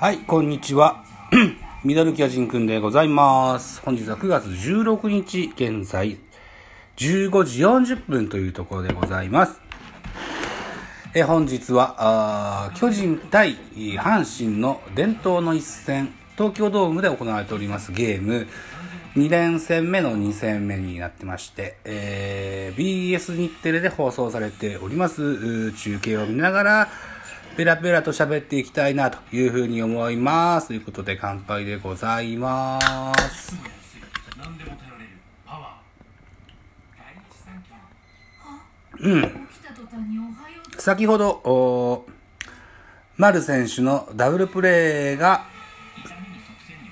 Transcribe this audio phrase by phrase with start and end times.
[0.00, 1.04] はい、こんにちは。
[1.84, 3.82] ミドル巨人くんでございます。
[3.82, 6.16] 本日は9月16日、現在、
[6.96, 9.60] 15時40分というところでございます。
[11.12, 18.46] え本日は、巨人対阪神の伝統の一戦、東京ドームで行われておりますゲーム、
[19.16, 26.88] 2連戦目の2戦目になってまして、えー BS 日テレで放送されております中継を見ながら、
[27.56, 30.68] ペラペラと喋っていきたいなというふうに思います。
[30.68, 32.80] ということで乾杯でございま
[33.28, 33.54] す。
[39.02, 39.18] う
[40.78, 42.06] 先ほど、
[43.16, 45.44] 丸選手のダブルプレーが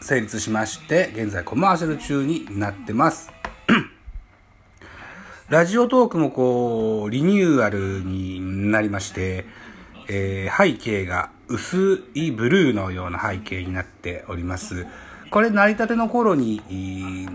[0.00, 3.32] 成立しまして、現在コマーシャル中になってます。
[5.48, 8.40] ラジオトークもこう、リニューアルに
[8.70, 9.44] なりまして、
[10.08, 14.86] えー背景が薄いブルーのような背景になっております。
[15.30, 16.60] これ成り立ての頃に、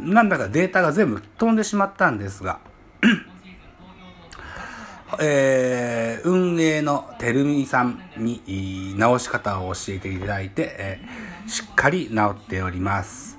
[0.05, 2.59] なんだかデータが全部飛んでしまったんですが、
[5.19, 13.38] えー運営のてるみさんに直し方を教えていただいて、えーしっかり直っております。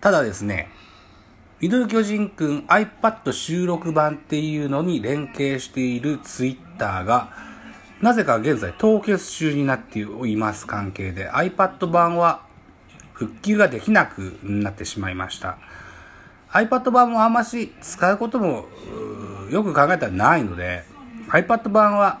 [0.00, 0.70] ただですね、
[1.60, 7.47] ミドル巨人くん iPad 収録版っていうのに連携している Twitter が、
[8.00, 12.42] なぜか現在凍結中になっています関係で iPad 版は
[13.12, 15.58] 復旧ができなくなってしまいました。
[16.52, 18.66] iPad 版もあんまし使うことも
[19.50, 20.84] よく考えたらないので
[21.28, 22.20] iPad 版は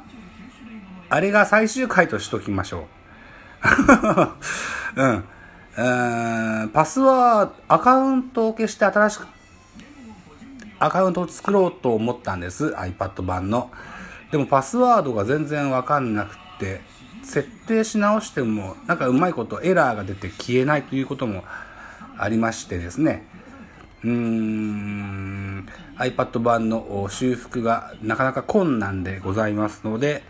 [1.08, 2.86] あれが最終回としときましょ
[4.96, 5.00] う。
[5.00, 5.24] うん。
[5.76, 9.26] うーパスワード、アカウントを消して新しく
[10.80, 12.68] アカウントを作ろうと思ったんです。
[12.68, 13.70] iPad 版の。
[14.30, 16.80] でもパスワードが全然わかんなくて、
[17.22, 21.44] 設定し直しても、なんかうまいことエラーが出て消えないということも
[22.16, 23.26] ありましてですね。
[24.02, 25.68] うーん、
[25.98, 30.22] iPad 版の修復がなかなか困難でございますので、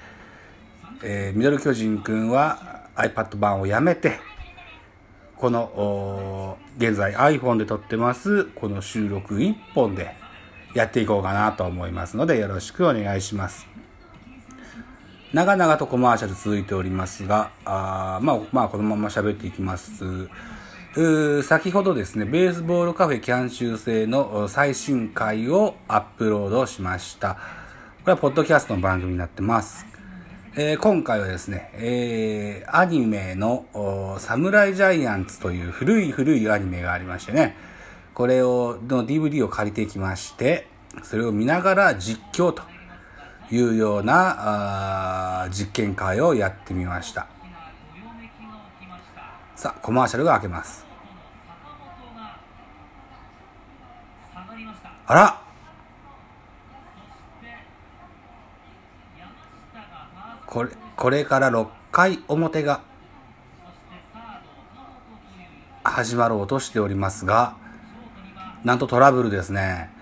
[1.03, 4.19] えーミドル巨人くんは iPad 版をやめて、
[5.37, 10.16] この、現在 iPhone で撮ってます、この収録1本で
[10.75, 13.68] やっていこうかなと思いますので、よろしくお願いします。
[15.34, 20.31] 長々とコマーシャル続いておりますが、あまあ、まあ、このまま喋っていきます。
[20.97, 27.34] う先ほどですね、ベースボールカフェキャン修正の最新回をアップロードしました。
[27.34, 27.41] こ
[28.06, 29.84] れはポッドキャストの番組になってます。
[30.56, 37.55] えー今回はですね、えーアニメのサムライジャイアンツという古い古いアニメがありましてね、
[38.15, 40.69] これを、の DVD を借りてきまして、
[41.03, 42.62] それを見ながら実況と
[43.50, 47.26] いうようなあ実験会をやってみました。
[49.56, 50.86] さあ、コマーシャルが開けます。
[55.06, 55.41] あら
[60.47, 62.82] これ、これから6回表が
[65.82, 67.56] 始まろうとしておりますが、
[68.64, 69.97] なんとトラブルですね。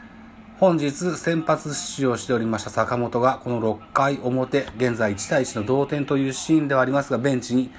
[0.59, 7.71] 本日先発出場しておりました坂本がこの6回表、現在1対1の同点というシーンではありますが、ベンチに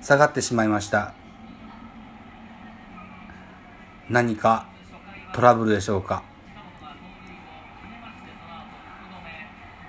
[0.00, 1.12] 下がってしまいました。
[4.08, 4.66] 何か
[5.34, 6.22] トラブルでしょうか？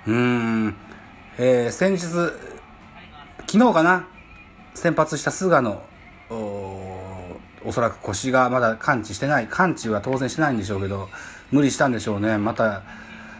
[0.06, 0.76] うーん、
[1.38, 2.02] えー先日、
[3.50, 4.06] 昨日かな、
[4.74, 5.82] 先発した菅野、
[6.28, 6.34] お
[7.64, 11.08] おそらく腰がまだ完治してない、完治は当然してないんでしょうけど、
[11.50, 12.38] 無理したんでしょうね。
[12.38, 12.82] また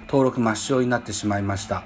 [0.07, 1.83] 登録抹消になってしまいました。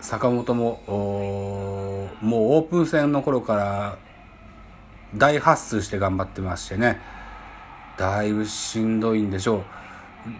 [0.00, 3.98] 坂本も、もうオープン戦の頃から
[5.14, 7.00] 大発数して頑張ってましてね。
[7.96, 9.62] だいぶしんどいんでしょう。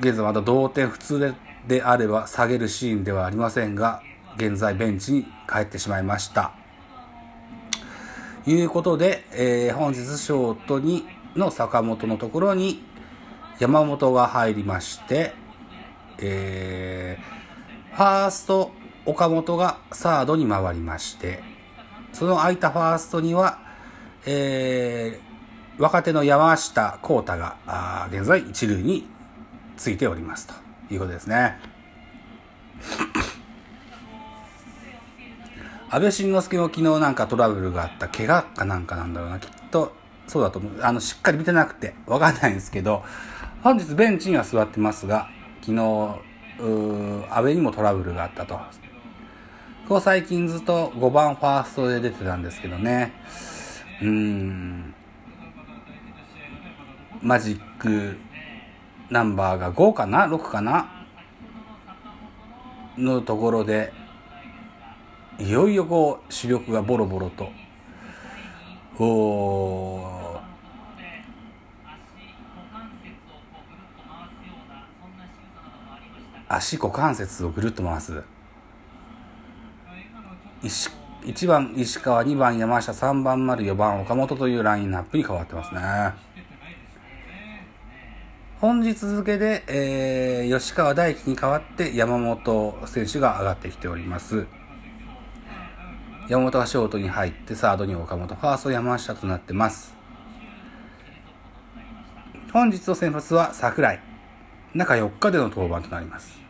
[0.01, 1.35] 現在まだ同点普通で
[1.67, 4.03] であれば下げるシーンではありませんが、
[4.37, 6.53] 現在ベンチに帰ってしまいました。
[8.47, 11.05] いうことで、えー本日ショートに
[11.37, 12.83] の坂本のところに
[13.59, 15.33] 山本が入りまして、
[16.19, 17.43] えー
[17.95, 18.73] ファースト
[19.05, 21.43] 岡本がサードに回りまして、
[22.13, 23.59] その空いたファーストには、
[24.27, 25.33] えー
[25.79, 29.09] 若手の山下幸太が、現在一塁に
[29.77, 30.55] ついておりますと
[30.93, 31.72] いうことですね。
[35.95, 39.93] 安倍晋之助も昨日なんかトラブルがあった、怪我かなんかなんだろうな、きっと
[40.27, 40.73] そうだと思う。
[40.81, 43.05] あの、しっかり見てなくてわかんないんですけど、
[43.63, 45.29] 本日ベンチには座ってますが、
[45.61, 46.21] 昨日、
[47.29, 48.55] 安倍にもトラブルがあったと。
[48.55, 53.13] ここ最近ずっと5番ファーストで出てたんですけどね。
[54.01, 54.95] うーん。
[57.21, 58.17] マジック
[59.11, 60.89] ナンバーが5かな ?6 かな？
[62.97, 63.93] のところで、
[65.39, 67.49] いよいよこう、主力がボロボロと、
[68.99, 70.23] おー
[76.55, 78.23] 足股関節をぐるっと回す。
[80.63, 80.91] 石
[81.23, 85.81] 1番石川、2番山下、3番丸、4番岡本というラインナップに変わってますね。
[88.61, 94.47] 本日付で、えー、吉川大輝に代わって山本選手が上がってきております。
[96.33, 99.95] 山本がショートに入って、サードに岡本、ファースト山下となってます。
[102.51, 104.01] 本日の先発は桜井。
[104.73, 106.41] 中4日での登板となります。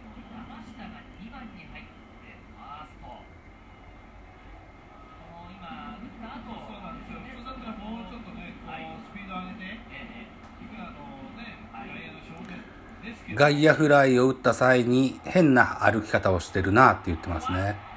[13.35, 17.92] 外野フライを打った際に変な歩き方をしてるなって言ってますね。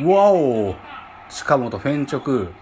[0.00, 0.76] わお
[1.28, 2.52] 近本フェン直。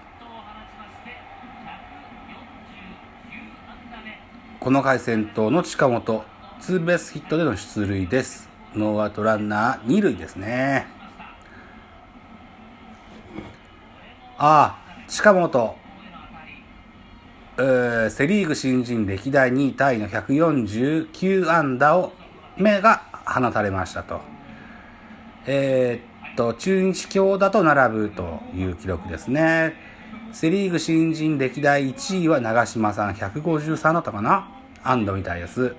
[4.59, 6.25] この回先頭の近本、
[6.61, 8.49] ツーベースヒットでの出塁です。
[8.75, 10.87] ノーアウトランナー2塁ですね。
[14.39, 15.77] ああ、近本。
[17.59, 22.15] えーセリーグ新人歴代2位タイの149安打を
[22.57, 24.23] 目が放たれましたと。
[25.45, 29.75] えーっと、中日強打と並ぶという記録ですね。
[30.33, 34.49] セリーグ新人歴代1位は長嶋さん153だったかな？
[34.85, 35.75] 安打みたいです。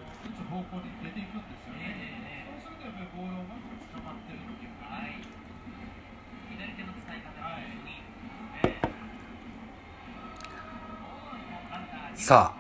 [12.16, 12.60] さあ、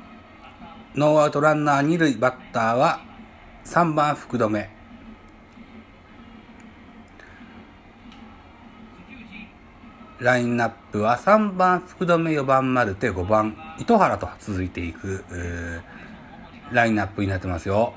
[0.95, 3.01] ノーアウトランナー2塁バッターは
[3.65, 4.76] 3番福留。
[10.19, 15.23] ラインナップは3番福留、4番マルテ、5番糸原と続いていく、
[16.71, 17.93] ラインナップになってますよ。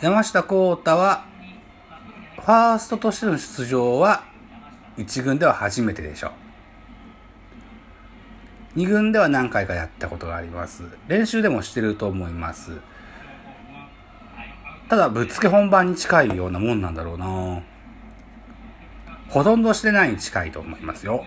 [0.00, 1.26] 山下幸太は、
[2.36, 4.24] ファーストとしての出場は
[4.96, 6.32] 1軍では初めてでしょ
[8.76, 8.78] う。
[8.78, 10.84] 2軍では何回かやったことがあります。
[11.08, 12.80] 練習でもしてると思います。
[14.88, 17.62] ただ、ぶっつけ本番に近いようなもんなんだろうな
[19.28, 21.24] ほとんどしてないに近いと思いますよ。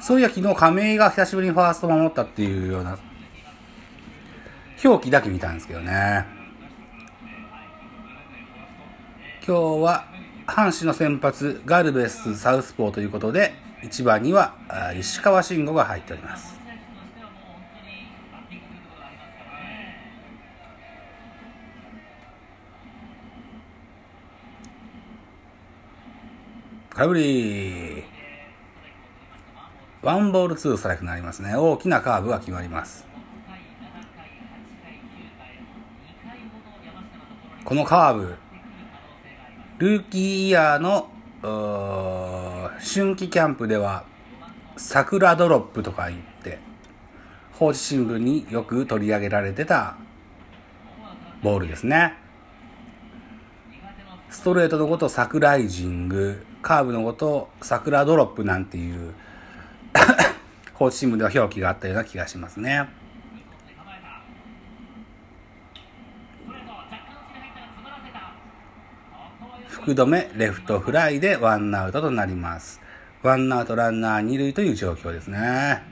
[0.00, 2.98] そういや昨日亀井が久しぶりにファースト守ったっていうような
[4.84, 6.26] 表記だけ見たんですけどね。
[9.46, 10.06] 今日は
[10.44, 16.60] 阪神の先発ガルベスサウスポーということで1番にはあ石川慎吾が入っております。
[26.90, 28.04] 空振り
[30.02, 31.56] ワンボールツーストライクになりますね。
[31.56, 33.06] 大きなカーブが決まります。
[37.64, 38.36] このカーブ、
[39.78, 41.08] ルーキーイヤーの
[41.42, 42.51] うー
[42.84, 44.04] 春季キャンプでは、
[44.76, 46.58] 桜ドロップとか言って、
[47.52, 49.96] 放置新聞によく取り上げられてた
[51.42, 52.14] ボールですね。
[54.30, 59.14] ストレートのことサクライジング、カーブのことを桜ドロップなんていう、
[60.74, 62.88] 放置新聞では表記があったような気がしますね。
[69.82, 72.80] 福留レフトフライでワンアウトとなります。
[73.20, 75.82] ワンアウトランナー二塁という状況ですね。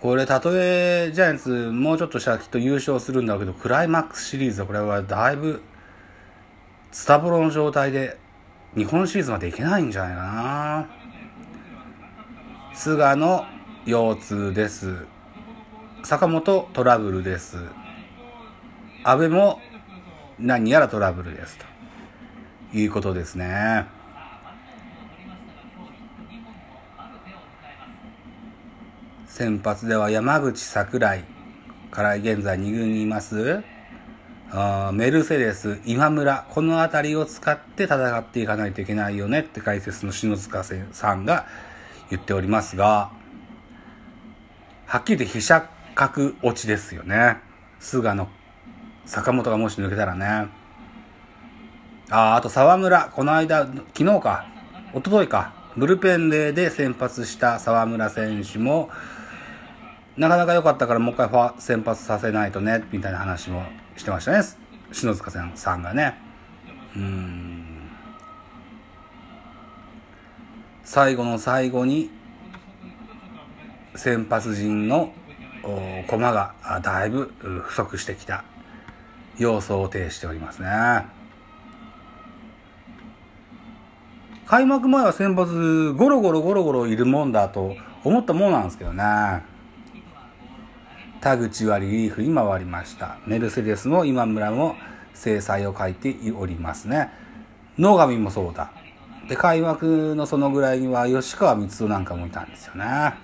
[0.00, 5.60] これ、たとえジャイアンツもうちょっとしたらきっと優勝するんだけど、クライマックスシリーズはこれはだいぶ、
[6.92, 8.16] スタボロの状態で、
[8.76, 10.88] 日本シリーズまでいけないんじゃないかな。
[12.74, 13.44] 菅野
[13.86, 15.04] 腰痛です。
[16.04, 17.56] 坂本トラブルです。
[19.06, 19.60] 安倍も
[20.38, 21.58] 何やらトラブルです。
[22.72, 23.84] ということですね。
[29.26, 31.24] 先発では山口桜井
[31.90, 33.62] から現在2軍にいます。
[34.50, 41.46] あメルセデス、今村、この辺りを使って戦っていかないといけないよねって解説の篠塚さんが
[42.08, 43.10] 言っておりますが、
[44.86, 47.36] はっきり言って飛車角落ちですよね。
[47.80, 48.28] 菅野、
[49.06, 50.48] 坂本がもし抜けたらね。
[52.10, 54.46] ああ、と沢村、この間、昨日か、
[54.92, 58.90] 一昨日か、ブルペンデーで先発した沢村選手も、
[60.16, 63.64] なかなか良かったからもう一回先発させないとね、みたいな話も
[63.96, 64.44] してましたね。
[64.92, 66.14] 篠塚さんがね。
[66.94, 67.90] うん。
[70.84, 72.10] 最後の最後に、
[73.96, 75.12] 先発陣の
[76.06, 77.32] 駒がだいぶ
[77.64, 78.44] 不足してきた
[79.38, 80.68] 要素を呈しておりますね。
[84.46, 87.74] 開幕前は先発ゴロゴロゴロゴロいるもんだと
[88.04, 89.42] 思ったもんなんですけどね。
[91.20, 93.16] 田口はリリーフに回りました。
[93.26, 94.76] メルセデスの今村も
[95.14, 97.10] 制裁を書いておりますね。
[97.78, 98.72] 野上もそうだ。
[99.28, 103.14] で、開幕のそのぐらいには吉川光夫なんかもいたんですよね。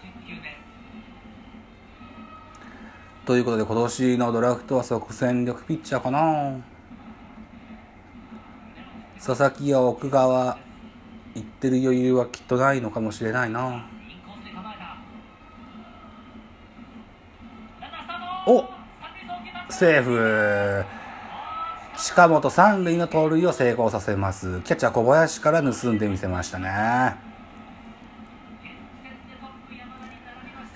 [3.30, 6.58] ということで今年のドラフトは即戦力ピッチャーかな。
[9.24, 10.58] 佐々木や奥川
[11.36, 13.86] 行ってる余裕はきっとないのかもしれないな。
[18.48, 18.64] お
[19.68, 20.84] セーフ。
[21.96, 24.60] 近本三塁の盗塁を成功させます。
[24.62, 27.29] キャッチャー小林から盗んでみせましたね。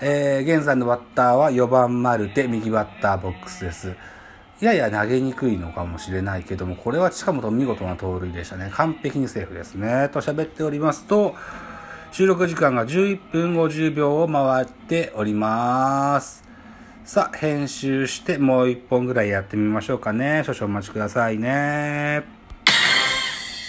[0.07, 3.95] えー、現在のバッターは4番マルテ、右バッターボックスです。
[4.59, 8.69] やや投げにくいのかもしれないけども、これは近本見事な盗塁でしたね。
[8.71, 10.09] 完璧にセーフですね。
[10.13, 11.33] と喋っておりますと、
[12.11, 16.43] 収録時間が11分50秒を回っております。
[17.03, 20.43] さあ、編集してもう1本ぐらいやってみましょうかね。
[20.45, 22.44] 少々お待ちくださいね。